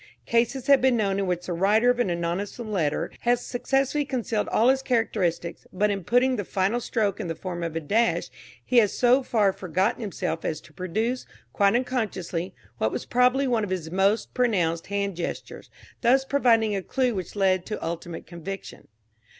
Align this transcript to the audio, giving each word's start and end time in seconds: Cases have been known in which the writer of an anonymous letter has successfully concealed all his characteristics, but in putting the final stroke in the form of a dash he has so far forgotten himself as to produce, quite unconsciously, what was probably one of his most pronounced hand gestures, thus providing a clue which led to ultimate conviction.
Cases 0.25 0.65
have 0.65 0.81
been 0.81 0.97
known 0.97 1.19
in 1.19 1.27
which 1.27 1.45
the 1.45 1.53
writer 1.53 1.91
of 1.91 1.99
an 1.99 2.09
anonymous 2.09 2.57
letter 2.57 3.11
has 3.19 3.45
successfully 3.45 4.03
concealed 4.03 4.47
all 4.47 4.69
his 4.69 4.81
characteristics, 4.81 5.67
but 5.71 5.91
in 5.91 6.03
putting 6.03 6.37
the 6.37 6.43
final 6.43 6.79
stroke 6.79 7.19
in 7.19 7.27
the 7.27 7.35
form 7.35 7.61
of 7.61 7.75
a 7.75 7.79
dash 7.79 8.29
he 8.65 8.77
has 8.77 8.97
so 8.97 9.21
far 9.21 9.53
forgotten 9.53 10.01
himself 10.01 10.43
as 10.43 10.59
to 10.59 10.73
produce, 10.73 11.27
quite 11.53 11.75
unconsciously, 11.75 12.51
what 12.79 12.91
was 12.91 13.05
probably 13.05 13.45
one 13.45 13.63
of 13.63 13.69
his 13.69 13.91
most 13.91 14.33
pronounced 14.33 14.87
hand 14.87 15.15
gestures, 15.15 15.69
thus 16.01 16.25
providing 16.25 16.75
a 16.75 16.81
clue 16.81 17.13
which 17.13 17.35
led 17.35 17.63
to 17.67 17.85
ultimate 17.85 18.25
conviction. 18.25 18.87